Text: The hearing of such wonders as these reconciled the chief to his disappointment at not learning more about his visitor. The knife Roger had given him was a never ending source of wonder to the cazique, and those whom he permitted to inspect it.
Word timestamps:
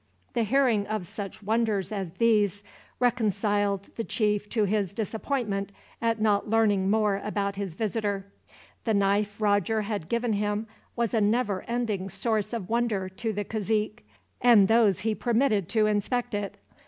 The 0.33 0.41
hearing 0.45 0.87
of 0.87 1.05
such 1.05 1.43
wonders 1.43 1.91
as 1.91 2.13
these 2.13 2.63
reconciled 2.99 3.91
the 3.97 4.03
chief 4.03 4.49
to 4.49 4.63
his 4.63 4.93
disappointment 4.93 5.71
at 6.01 6.19
not 6.19 6.49
learning 6.49 6.89
more 6.89 7.17
about 7.23 7.55
his 7.55 7.75
visitor. 7.75 8.25
The 8.83 8.95
knife 8.95 9.39
Roger 9.39 9.83
had 9.83 10.09
given 10.09 10.33
him 10.33 10.65
was 10.95 11.13
a 11.13 11.21
never 11.21 11.61
ending 11.67 12.09
source 12.09 12.51
of 12.51 12.67
wonder 12.67 13.09
to 13.09 13.31
the 13.31 13.45
cazique, 13.45 14.03
and 14.41 14.67
those 14.67 15.01
whom 15.01 15.09
he 15.11 15.13
permitted 15.13 15.69
to 15.69 15.85
inspect 15.85 16.33
it. 16.33 16.57